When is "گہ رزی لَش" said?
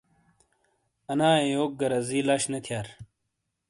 1.79-2.43